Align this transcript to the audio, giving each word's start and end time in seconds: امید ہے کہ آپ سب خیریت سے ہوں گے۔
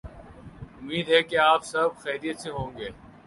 امید 0.77 1.09
ہے 1.09 1.21
کہ 1.23 1.37
آپ 1.37 1.61
سب 1.63 1.89
خیریت 1.99 2.39
سے 2.39 2.49
ہوں 2.49 2.71
گے۔ 2.77 2.89